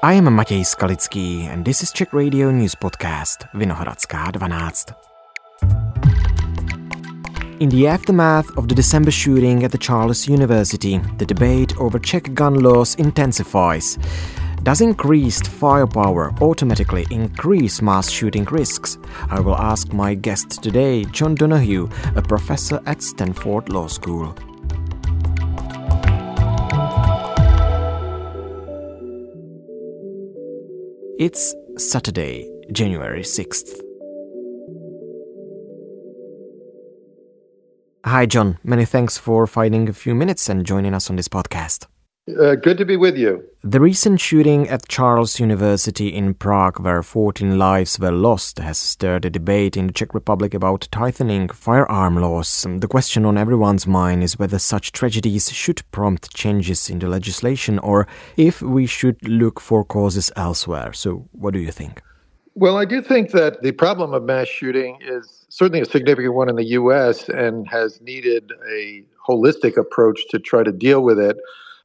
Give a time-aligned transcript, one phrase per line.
[0.00, 4.84] I am Matěj Skalický and this is Czech Radio News Podcast Vinohradská 12.
[7.58, 12.32] In the aftermath of the December shooting at the Charles University, the debate over Czech
[12.34, 13.98] gun laws intensifies.
[14.62, 18.98] Does increased firepower automatically increase mass shooting risks?
[19.30, 24.34] I will ask my guest today, John Donohue, a professor at Stanford Law School.
[31.18, 33.80] It's Saturday, January 6th.
[38.06, 38.58] Hi, John.
[38.62, 41.88] Many thanks for finding a few minutes and joining us on this podcast.
[42.36, 43.42] Uh, good to be with you.
[43.62, 49.24] The recent shooting at Charles University in Prague, where 14 lives were lost, has stirred
[49.24, 52.66] a debate in the Czech Republic about tightening firearm laws.
[52.68, 57.78] The question on everyone's mind is whether such tragedies should prompt changes in the legislation
[57.78, 58.06] or
[58.36, 60.92] if we should look for causes elsewhere.
[60.92, 62.02] So, what do you think?
[62.54, 66.50] Well, I do think that the problem of mass shooting is certainly a significant one
[66.50, 67.28] in the U.S.
[67.28, 71.38] and has needed a holistic approach to try to deal with it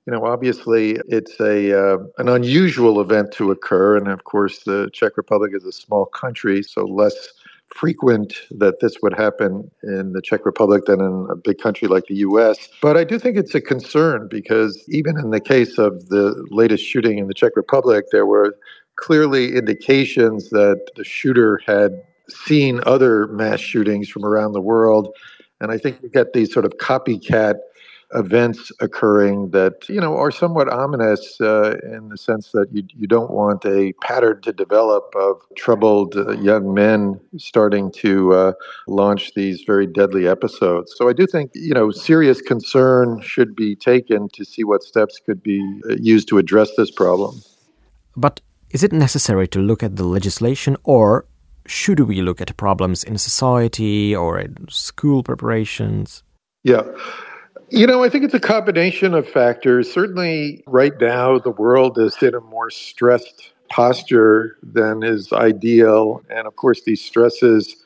[0.06, 4.90] you know, obviously it's a uh, an unusual event to occur, and of course the
[4.94, 7.30] Czech Republic is a small country, so less
[7.74, 12.06] frequent that this would happen in the Czech Republic than in a big country like
[12.08, 12.70] the US.
[12.82, 16.84] But I do think it's a concern because even in the case of the latest
[16.84, 18.56] shooting in the Czech Republic, there were
[18.98, 25.16] clearly indications that the shooter had seen other mass shootings from around the world.
[25.60, 27.56] And I think you get these sort of copycat
[28.16, 33.08] events occurring that you know are somewhat ominous uh, in the sense that you you
[33.08, 38.54] don't want a pattern to develop of troubled uh, young men starting to uh,
[38.88, 40.94] launch these very deadly episodes.
[40.98, 45.20] So I do think you know serious concern should be taken to see what steps
[45.26, 47.42] could be uh, used to address this problem.
[48.16, 51.26] But is it necessary to look at the legislation or
[51.66, 56.24] should we look at problems in society or in school preparations?
[56.64, 56.84] Yeah.
[57.74, 59.92] You know, I think it's a combination of factors.
[59.92, 66.22] Certainly, right now, the world is in a more stressed posture than is ideal.
[66.30, 67.84] And of course, these stresses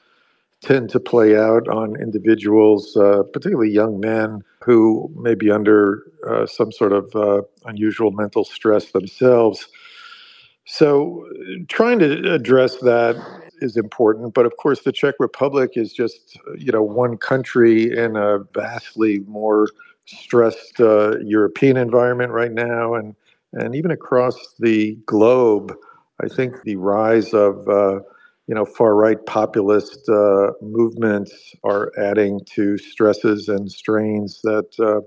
[0.62, 6.46] tend to play out on individuals, uh, particularly young men who may be under uh,
[6.46, 9.70] some sort of uh, unusual mental stress themselves.
[10.66, 11.26] So,
[11.70, 13.16] trying to address that
[13.62, 14.34] is important.
[14.34, 19.20] But of course, the Czech Republic is just you know one country in a vastly
[19.28, 19.68] more
[20.06, 23.16] stressed uh, European environment right now, and
[23.54, 25.74] and even across the globe.
[26.24, 28.00] I think the rise of uh,
[28.48, 35.02] you know far right populist uh, movements are adding to stresses and strains that uh,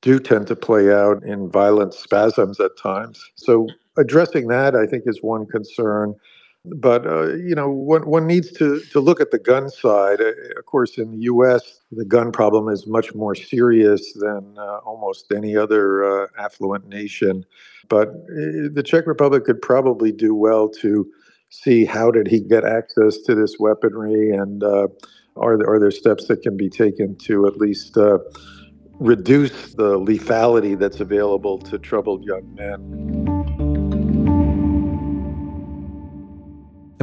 [0.00, 3.22] do tend to play out in violent spasms at times.
[3.34, 6.14] So addressing that, I think, is one concern.
[6.64, 10.20] But uh, you know, one, one needs to to look at the gun side.
[10.20, 14.78] Uh, of course, in the U.S., the gun problem is much more serious than uh,
[14.84, 17.44] almost any other uh, affluent nation.
[17.88, 21.08] But uh, the Czech Republic could probably do well to
[21.50, 24.88] see how did he get access to this weaponry, and uh,
[25.36, 27.96] are there, are there steps that can be taken to at least
[29.00, 33.37] reduce the lethality that's available to troubled young men.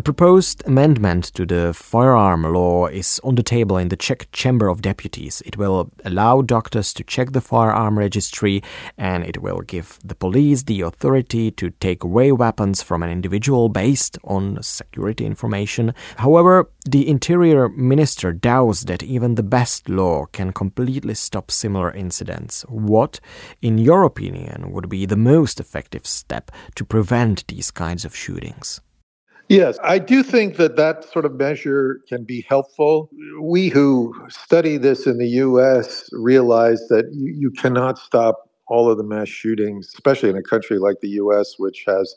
[0.06, 4.84] Proposed amendment to the firearm law is on the table in the Czech Chamber of
[4.84, 5.42] Deputies.
[5.48, 8.62] It will allow doctors to check the firearm registry
[9.00, 13.68] and it will give the police the authority to take away weapons from an individual
[13.68, 15.92] based on security information.
[16.18, 22.62] However, the Interior Minister doubts that even the best law can completely stop similar incidents.
[22.70, 23.20] What,
[23.60, 28.82] in your opinion, would be the most effective step to prevent these kinds of shootings?
[29.48, 33.12] Yes, I do think that that sort of measure can be helpful.
[33.40, 38.98] We who study this in the US realize that you, you cannot stop all of
[38.98, 42.16] the mass shootings, especially in a country like the US, which has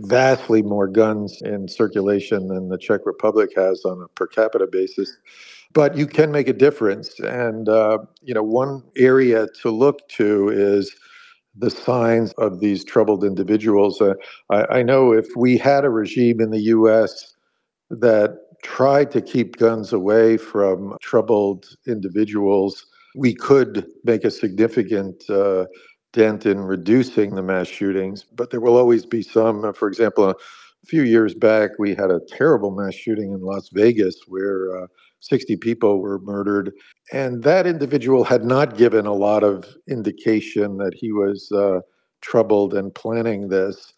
[0.00, 5.18] vastly more guns in circulation than the Czech Republic has on a per capita basis.
[5.74, 7.20] But you can make a difference.
[7.20, 10.94] And, uh, you know, one area to look to is
[11.54, 14.00] the signs of these troubled individuals.
[14.00, 14.14] Uh,
[14.50, 17.34] I, I, know if we had a regime in the U.S.
[17.90, 25.66] that tried to keep guns away from troubled individuals, we could make a significant uh,
[26.12, 28.24] dent in reducing the mass shootings.
[28.24, 29.64] But there will always be some.
[29.64, 30.34] Uh, for example, a
[30.86, 34.86] few years back, we had a terrible mass shooting in Las Vegas where uh,
[35.22, 36.72] 60 people were murdered.
[37.12, 41.80] And that individual had not given a lot of indication that he was uh,
[42.20, 43.92] troubled and planning this.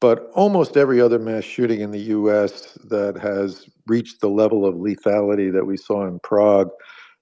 [0.00, 4.74] But almost every other mass shooting in the US that has reached the level of
[4.74, 6.70] lethality that we saw in Prague,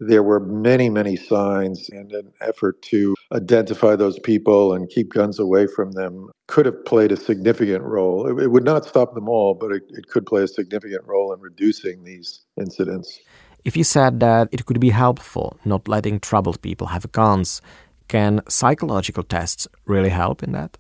[0.01, 5.39] there were many, many signs and an effort to identify those people and keep guns
[5.39, 8.27] away from them could have played a significant role.
[8.27, 11.33] It, it would not stop them all, but it, it could play a significant role
[11.33, 13.19] in reducing these incidents.
[13.65, 17.61] If you said that it could be helpful not letting troubled people have guns,
[18.09, 20.79] can psychological tests really help in that?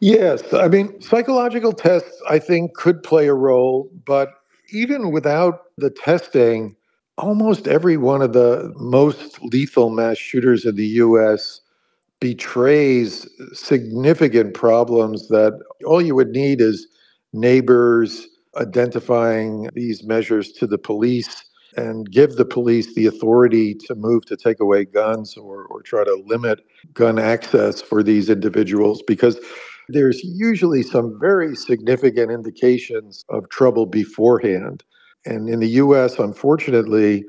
[0.00, 0.54] Yes.
[0.54, 4.30] I mean, psychological tests, I think, could play a role, but
[4.72, 6.74] even without the testing,
[7.20, 11.60] almost every one of the most lethal mass shooters in the US
[12.20, 16.86] betrays significant problems that all you would need is
[17.32, 18.26] neighbors
[18.56, 21.44] identifying these measures to the police
[21.76, 26.02] and give the police the authority to move to take away guns or, or try
[26.04, 26.60] to limit
[26.92, 29.38] gun access for these individuals because
[29.88, 34.82] there's usually some very significant indications of trouble beforehand.
[35.26, 37.24] And in the US, unfortunately,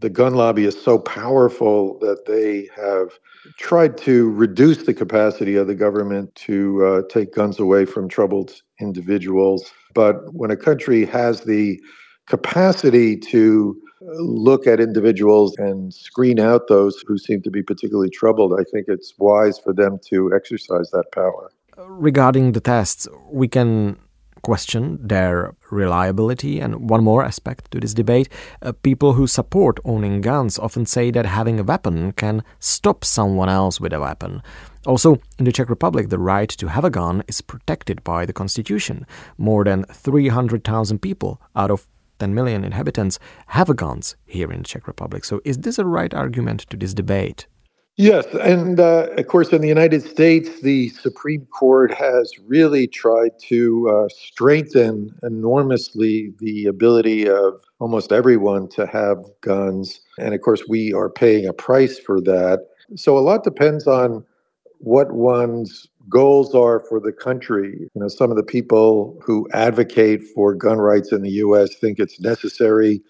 [0.00, 3.18] the gun lobby is so powerful that they have
[3.56, 8.62] tried to reduce the capacity of the government to uh, take guns away from troubled
[8.80, 9.72] individuals.
[9.94, 11.80] But when a country has the
[12.26, 18.52] capacity to look at individuals and screen out those who seem to be particularly troubled,
[18.58, 21.50] I think it's wise for them to exercise that power.
[21.76, 23.96] Regarding the tests, we can
[24.42, 26.60] question their reliability.
[26.60, 28.28] And one more aspect to this debate
[28.62, 33.48] uh, people who support owning guns often say that having a weapon can stop someone
[33.48, 34.42] else with a weapon.
[34.86, 38.32] Also, in the Czech Republic, the right to have a gun is protected by the
[38.32, 39.06] constitution.
[39.36, 41.86] More than 300,000 people out of
[42.18, 43.18] 10 million inhabitants
[43.48, 45.24] have guns here in the Czech Republic.
[45.24, 47.46] So, is this a right argument to this debate?
[48.00, 53.32] Yes, and uh, of course, in the United States, the Supreme Court has really tried
[53.48, 60.00] to uh, strengthen enormously the ability of almost everyone to have guns.
[60.16, 62.68] And of course, we are paying a price for that.
[62.94, 64.24] So, a lot depends on
[64.78, 67.78] what one's goals are for the country.
[67.80, 71.74] You know, some of the people who advocate for gun rights in the U.S.
[71.74, 73.02] think it's necessary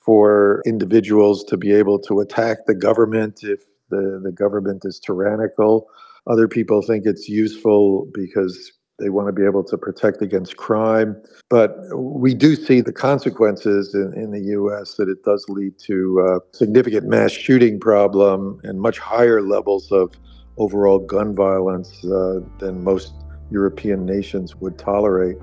[0.00, 3.60] for individuals to be able to attack the government if
[3.92, 5.88] the, the government is tyrannical.
[6.26, 11.20] Other people think it's useful because they want to be able to protect against crime.
[11.50, 14.94] But we do see the consequences in, in the U.S.
[14.94, 20.12] that it does lead to a significant mass shooting problem and much higher levels of
[20.56, 23.12] overall gun violence uh, than most
[23.50, 25.36] European nations would tolerate.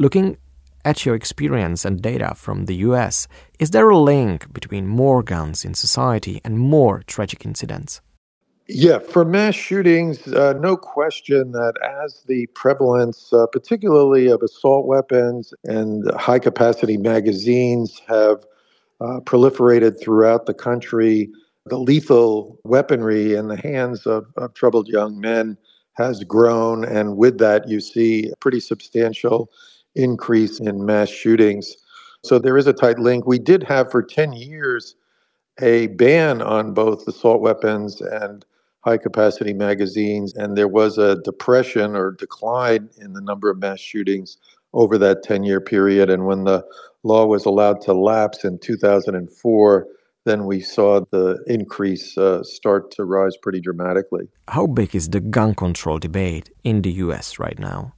[0.00, 0.38] Looking
[0.84, 3.28] at your experience and data from the US,
[3.58, 8.00] is there a link between more guns in society and more tragic incidents?
[8.72, 11.74] Yeah, for mass shootings, uh, no question that
[12.04, 18.46] as the prevalence, uh, particularly of assault weapons and high capacity magazines, have
[19.00, 21.30] uh, proliferated throughout the country,
[21.66, 25.56] the lethal weaponry in the hands of, of troubled young men
[25.94, 26.84] has grown.
[26.84, 29.50] And with that, you see pretty substantial
[29.94, 31.74] increase in mass shootings.
[32.22, 33.26] So there is a tight link.
[33.26, 34.94] We did have for 10 years
[35.60, 38.44] a ban on both assault weapons and
[38.80, 43.80] high capacity magazines, and there was a depression or decline in the number of mass
[43.80, 44.38] shootings
[44.72, 46.08] over that 10 year period.
[46.10, 46.64] And when the
[47.02, 49.86] law was allowed to lapse in 2004,
[50.26, 54.28] then we saw the increase uh, start to rise pretty dramatically.
[54.48, 57.94] How big is the gun control debate in the US right now?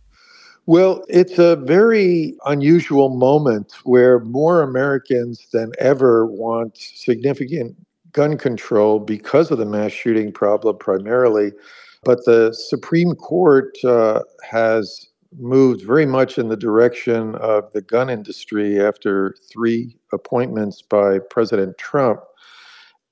[0.66, 7.76] Well, it's a very unusual moment where more Americans than ever want significant
[8.12, 11.52] gun control because of the mass shooting problem, primarily.
[12.04, 18.08] But the Supreme Court uh, has moved very much in the direction of the gun
[18.08, 22.20] industry after three appointments by President Trump.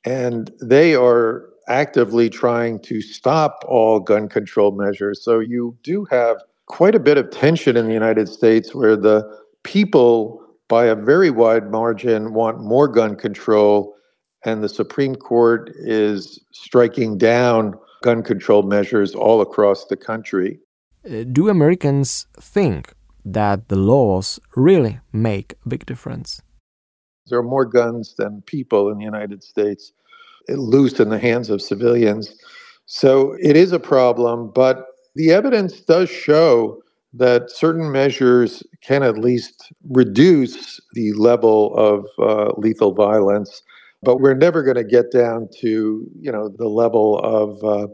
[0.05, 5.23] And they are actively trying to stop all gun control measures.
[5.25, 6.39] So you do have
[6.71, 9.19] quite a bit of tension in the United States where the
[9.65, 13.93] people, by a very wide margin, want more gun control,
[14.45, 17.75] and the Supreme Court is striking down
[18.05, 20.61] gun control measures all across the country.
[21.05, 26.41] Uh, do Americans think that the laws really make a big difference?
[27.27, 29.93] There are more guns than people in the United States,
[30.49, 32.33] loose in the hands of civilians.
[32.87, 39.19] So it is a problem, but the evidence does show that certain measures can at
[39.19, 43.63] least reduce the level of uh, lethal violence.
[44.03, 47.87] but we're never going to get down to you know the level of uh,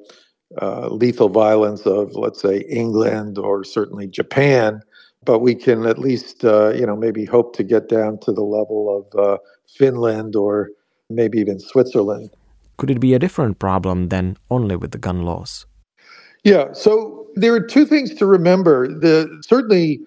[0.63, 4.81] uh, lethal violence of let's say England or certainly Japan.
[5.25, 8.45] But we can at least uh, you know maybe hope to get down to the
[8.59, 10.71] level of uh, Finland or
[11.09, 12.31] maybe even Switzerland.
[12.77, 15.67] Could it be a different problem than only with the gun laws?
[16.47, 16.73] Yeah.
[16.75, 18.87] So there are two things to remember.
[18.87, 19.99] The certainly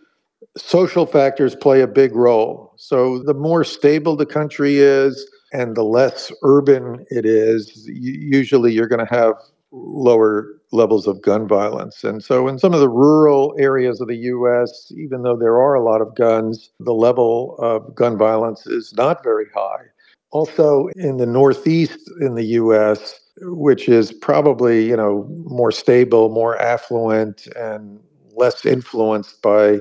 [0.55, 2.73] social factors play a big role.
[2.77, 8.87] So the more stable the country is and the less urban it is, usually you're
[8.87, 9.33] going to have
[9.73, 12.05] lower levels of gun violence.
[12.05, 15.73] And so in some of the rural areas of the US, even though there are
[15.73, 19.87] a lot of guns, the level of gun violence is not very high.
[20.31, 26.59] Also in the northeast in the US, which is probably, you know, more stable, more
[26.61, 27.99] affluent and
[28.35, 29.79] less influenced by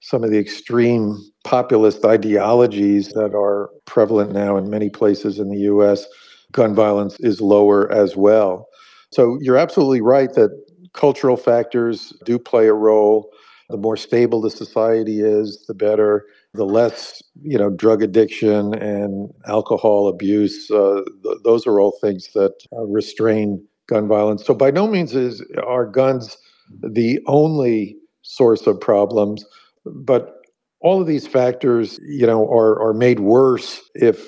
[0.00, 5.60] some of the extreme populist ideologies that are prevalent now in many places in the
[5.60, 6.06] US,
[6.52, 8.68] gun violence is lower as well.
[9.12, 10.50] So you're absolutely right that
[10.92, 13.30] cultural factors do play a role.
[13.70, 16.26] The more stable the society is, the better.
[16.56, 20.70] The less, you know, drug addiction and alcohol abuse.
[20.70, 24.46] Uh, th- those are all things that uh, restrain gun violence.
[24.46, 26.36] So by no means is are guns
[26.82, 29.44] the only source of problems
[29.86, 30.34] but
[30.80, 34.26] all of these factors, you know, are are made worse if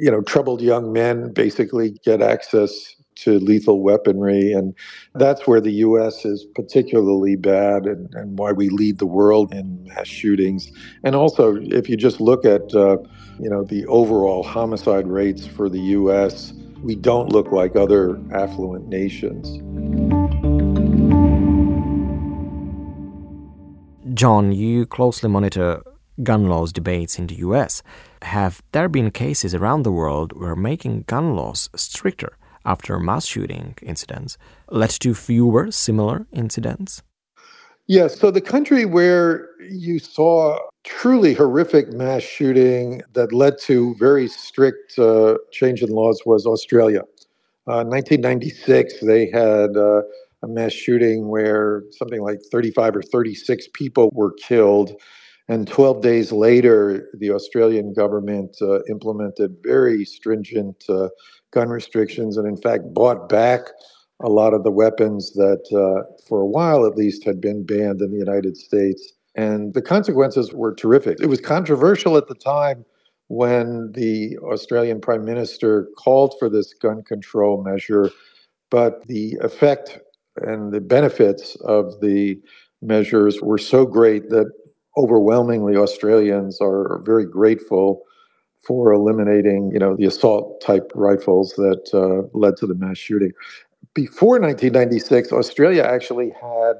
[0.00, 2.94] you know troubled young men basically get access
[3.24, 4.74] to lethal weaponry, and
[5.14, 6.24] that's where the U.S.
[6.24, 10.70] is particularly bad, and, and why we lead the world in mass shootings.
[11.04, 12.98] And also, if you just look at uh,
[13.40, 18.88] you know the overall homicide rates for the U.S., we don't look like other affluent
[18.88, 19.48] nations.
[24.14, 25.82] John, you closely monitor
[26.22, 27.82] gun laws debates in the US.
[28.22, 33.74] Have there been cases around the world where making gun laws stricter after mass shooting
[33.82, 34.38] incidents
[34.70, 37.02] led to fewer similar incidents?
[37.86, 38.20] Yes.
[38.20, 44.98] So the country where you saw truly horrific mass shooting that led to very strict
[44.98, 47.00] uh, change in laws was Australia.
[47.66, 50.02] Uh, 1996, they had uh,
[50.42, 54.92] a mass shooting where something like 35 or 36 people were killed.
[55.48, 61.08] And 12 days later, the Australian government uh, implemented very stringent uh,
[61.52, 63.60] gun restrictions and, in fact, bought back
[64.20, 68.00] a lot of the weapons that, uh, for a while at least, had been banned
[68.00, 69.12] in the United States.
[69.34, 71.20] And the consequences were terrific.
[71.20, 72.84] It was controversial at the time
[73.28, 78.10] when the Australian Prime Minister called for this gun control measure,
[78.70, 80.00] but the effect
[80.36, 82.40] and the benefits of the
[82.82, 84.50] measures were so great that
[84.96, 88.02] overwhelmingly Australians are very grateful
[88.66, 93.32] for eliminating, you know, the assault type rifles that uh, led to the mass shooting.
[93.94, 96.74] Before 1996, Australia actually had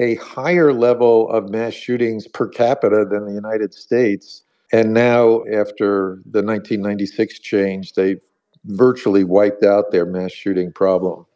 [0.00, 4.42] a higher level of mass shootings per capita than the United States.
[4.72, 8.20] And now, after the 1996 change, they've
[8.64, 11.26] virtually wiped out their mass shooting problem.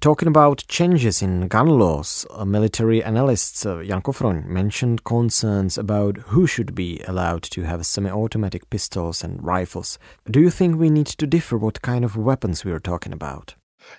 [0.00, 6.46] Talking about changes in gun laws, military analyst uh, Jan Kofroň mentioned concerns about who
[6.46, 9.98] should be allowed to have semi-automatic pistols and rifles.
[10.28, 13.54] Do you think we need to differ what kind of weapons we are talking about?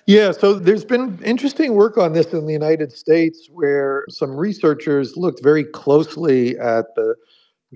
[0.06, 5.16] Yeah, so there's been interesting work on this in the United States where some researchers
[5.16, 7.14] looked very closely at the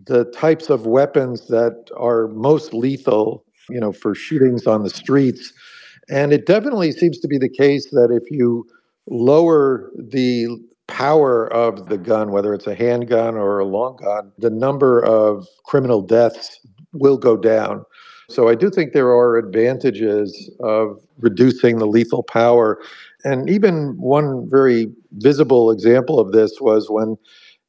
[0.06, 5.52] the types of weapons that are most lethal, you know, for shootings on the streets
[6.10, 8.66] and it definitely seems to be the case that if you
[9.06, 10.48] lower the
[10.86, 15.46] power of the gun, whether it's a handgun or a long gun, the number of
[15.64, 16.58] criminal deaths
[16.92, 17.84] will go down.
[18.30, 22.78] So I do think there are advantages of reducing the lethal power.
[23.24, 27.16] And even one very visible example of this was when,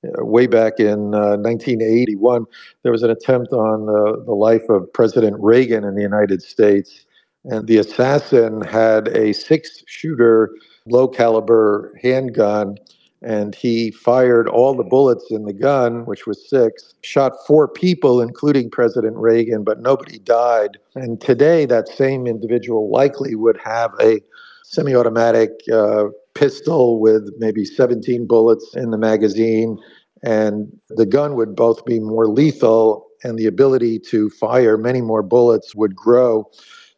[0.06, 2.46] uh, way back in uh, 1981,
[2.84, 7.06] there was an attempt on uh, the life of President Reagan in the United States.
[7.46, 10.52] And the assassin had a six shooter,
[10.86, 12.78] low caliber handgun.
[13.22, 18.22] And he fired all the bullets in the gun, which was six, shot four people,
[18.22, 20.78] including President Reagan, but nobody died.
[20.96, 24.22] And today, that same individual likely would have a
[24.64, 29.78] semi automatic uh, pistol with maybe 17 bullets in the magazine.
[30.24, 35.24] And the gun would both be more lethal, and the ability to fire many more
[35.24, 36.50] bullets would grow.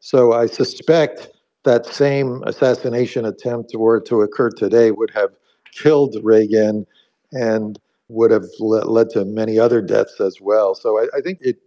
[0.01, 1.29] So I suspect
[1.63, 5.29] that same assassination attempt were to occur today would have
[5.71, 6.87] killed Reagan
[7.31, 7.79] and
[8.09, 10.73] would have led to many other deaths as well.
[10.73, 11.57] So I, I think it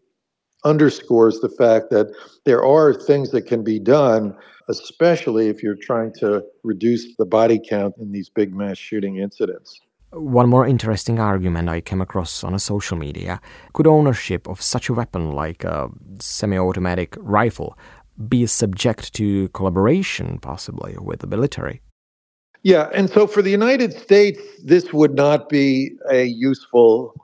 [0.64, 2.12] underscores the fact that
[2.44, 4.36] there are things that can be done,
[4.68, 9.80] especially if you're trying to reduce the body count in these big mass shooting incidents.
[10.12, 13.40] One more interesting argument I came across on a social media
[13.72, 15.88] could ownership of such a weapon like a
[16.20, 17.76] semi automatic rifle
[18.28, 21.80] be subject to collaboration, possibly, with the military?
[22.62, 27.14] Yeah, and so for the United States, this would not be a useful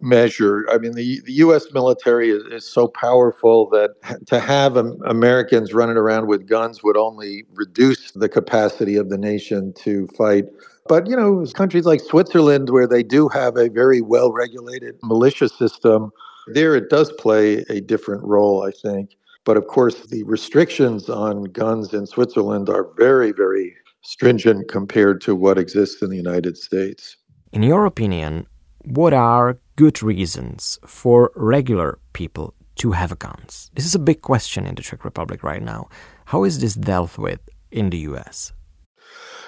[0.00, 0.66] measure.
[0.70, 1.66] I mean, the, the U.S.
[1.72, 3.90] military is, is so powerful that
[4.26, 9.72] to have Americans running around with guns would only reduce the capacity of the nation
[9.74, 10.46] to fight.
[10.88, 15.48] But, you know, countries like Switzerland, where they do have a very well regulated militia
[15.48, 16.10] system,
[16.48, 19.10] there it does play a different role, I think.
[19.44, 25.34] But of course, the restrictions on guns in Switzerland are very, very stringent compared to
[25.34, 27.16] what exists in the United States.
[27.52, 28.46] In your opinion,
[28.84, 33.70] what are good reasons for regular people to have guns?
[33.74, 35.88] This is a big question in the Czech Republic right now.
[36.26, 38.52] How is this dealt with in the US?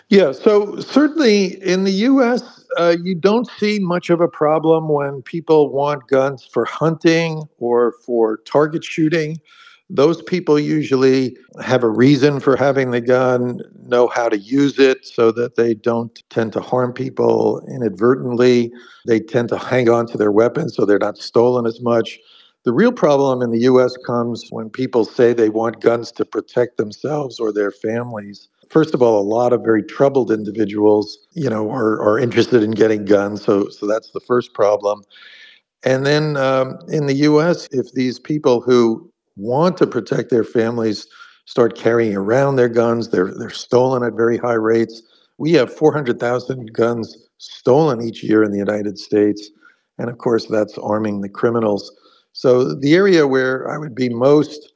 [0.09, 5.23] Yeah, so certainly in the US, uh, you don't see much of a problem when
[5.23, 9.39] people want guns for hunting or for target shooting.
[9.95, 15.05] Those people usually have a reason for having the gun, know how to use it
[15.05, 18.73] so that they don't tend to harm people inadvertently.
[19.07, 22.19] They tend to hang on to their weapons so they're not stolen as much.
[22.65, 26.79] The real problem in the US comes when people say they want guns to protect
[26.79, 28.49] themselves or their families.
[28.71, 32.71] First of all, a lot of very troubled individuals, you know, are, are interested in
[32.71, 33.45] getting guns.
[33.45, 35.03] So, so that's the first problem.
[35.85, 41.07] And then um, in the US, if these people who want to protect their families
[41.47, 43.09] start carrying around their guns.
[43.09, 45.03] They're they're stolen at very high rates.
[45.39, 49.51] We have 400,000 guns stolen each year in the United States,
[49.99, 51.93] and of course that's arming the criminals.
[52.33, 54.73] So the area where I would be most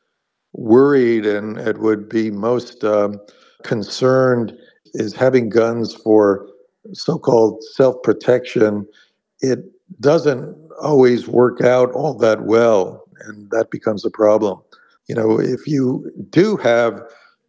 [0.53, 3.19] worried and it would be most um,
[3.63, 4.57] concerned
[4.95, 6.49] is having guns for
[6.93, 8.87] so-called self-protection.
[9.41, 9.61] It
[10.01, 14.61] doesn't always work out all that well and that becomes a problem.
[15.09, 17.01] You know, if you do have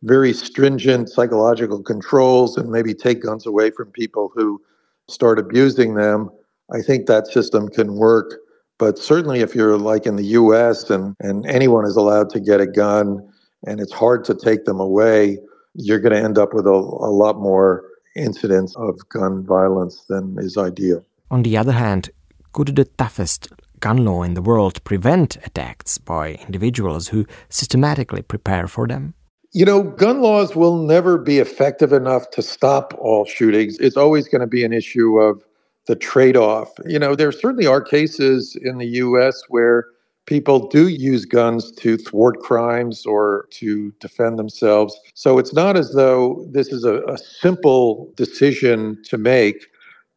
[0.04, 4.62] very stringent psychological controls and maybe take guns away from people who
[5.10, 6.30] start abusing them,
[6.72, 8.40] I think that system can work.
[8.78, 12.62] But certainly, if you're like in the US and, and anyone is allowed to get
[12.62, 13.28] a gun
[13.66, 15.40] and it's hard to take them away,
[15.74, 17.84] you're going to end up with a, a lot more
[18.16, 21.04] incidents of gun violence than is ideal.
[21.32, 22.10] On the other hand,
[22.54, 28.68] could the toughest gun law in the world prevent attacks by individuals who systematically prepare
[28.68, 29.14] for them?
[29.54, 33.78] You know, gun laws will never be effective enough to stop all shootings.
[33.80, 35.44] It's always going to be an issue of
[35.88, 36.70] the trade off.
[36.86, 39.86] You know, there certainly are cases in the US where
[40.26, 45.00] people do use guns to thwart crimes or to defend themselves.
[45.14, 49.68] So it's not as though this is a, a simple decision to make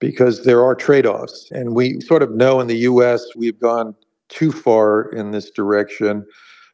[0.01, 1.49] because there are trade offs.
[1.53, 3.95] And we sort of know in the US we've gone
[4.29, 6.27] too far in this direction.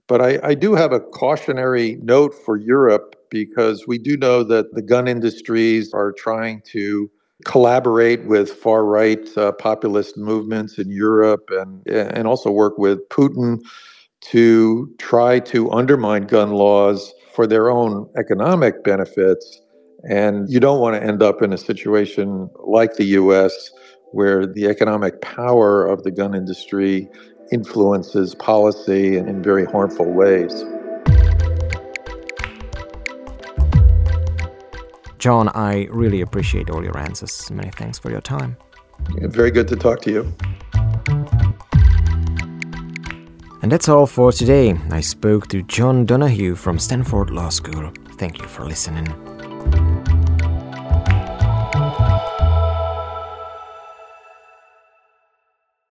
[0.07, 4.73] But I, I, do have a cautionary note for Europe because we do know that
[4.75, 7.11] the gun industries are trying to
[7.45, 13.59] collaborate with far right uh, populist movements in Europe and, and also work with Putin
[14.21, 19.61] to try to undermine gun laws for their own economic benefits.
[20.05, 23.71] And you don't want to end up in a situation like the US
[24.13, 27.09] where the economic power of the gun industry
[27.53, 30.65] influences policy in, in very harmful ways.
[35.19, 37.51] John, I really appreciate all your answers.
[37.51, 38.57] Many thanks for your time.
[39.21, 40.35] Yeah, very good to talk to you.
[43.63, 44.77] And that's all for today.
[44.91, 47.93] I spoke to John Donohue from Stanford Law School.
[48.17, 49.36] Thank you for listening.